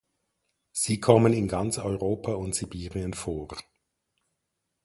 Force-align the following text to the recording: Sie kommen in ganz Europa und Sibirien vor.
Sie 0.71 0.99
kommen 0.99 1.31
in 1.31 1.47
ganz 1.47 1.77
Europa 1.77 2.31
und 2.33 2.55
Sibirien 2.55 3.13
vor. 3.13 3.49